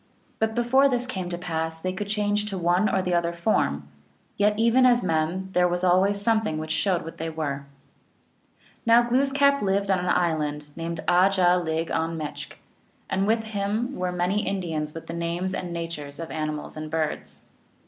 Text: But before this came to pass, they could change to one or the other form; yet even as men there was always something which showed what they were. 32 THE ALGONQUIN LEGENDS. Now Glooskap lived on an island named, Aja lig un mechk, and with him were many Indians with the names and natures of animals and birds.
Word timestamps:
But 0.39 0.55
before 0.55 0.89
this 0.89 1.05
came 1.05 1.29
to 1.29 1.37
pass, 1.37 1.77
they 1.77 1.93
could 1.93 2.07
change 2.07 2.47
to 2.47 2.57
one 2.57 2.89
or 2.89 3.03
the 3.03 3.13
other 3.13 3.33
form; 3.33 3.87
yet 4.35 4.57
even 4.57 4.83
as 4.83 5.03
men 5.03 5.49
there 5.53 5.67
was 5.67 5.83
always 5.83 6.19
something 6.19 6.57
which 6.57 6.71
showed 6.71 7.03
what 7.03 7.19
they 7.19 7.29
were. 7.29 7.65
32 8.85 8.85
THE 8.87 8.93
ALGONQUIN 8.93 9.19
LEGENDS. 9.19 9.33
Now 9.33 9.49
Glooskap 9.51 9.61
lived 9.61 9.91
on 9.91 9.99
an 9.99 10.07
island 10.09 10.67
named, 10.75 11.01
Aja 11.07 11.55
lig 11.63 11.91
un 11.91 12.17
mechk, 12.17 12.53
and 13.11 13.27
with 13.27 13.43
him 13.43 13.95
were 13.95 14.11
many 14.11 14.41
Indians 14.43 14.95
with 14.95 15.05
the 15.05 15.13
names 15.13 15.53
and 15.53 15.71
natures 15.71 16.19
of 16.19 16.31
animals 16.31 16.75
and 16.75 16.89
birds. 16.89 17.43